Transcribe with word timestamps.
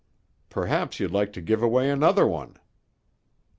"Perhaps 0.49 0.99
you'd 0.99 1.11
like 1.11 1.31
to 1.33 1.41
give 1.41 1.61
away 1.61 1.87
another 1.91 2.25
one." 2.25 2.55